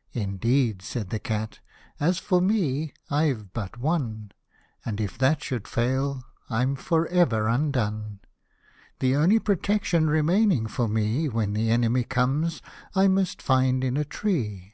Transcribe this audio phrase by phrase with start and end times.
[0.24, 4.32] "Indeed!" said the cat;'* as for me, I've but one,
[4.86, 8.20] And if that should fail I'm for ever undone,
[9.00, 12.62] The only protection remaining for me, When the enemy comes,
[12.94, 14.72] I must find in a tree."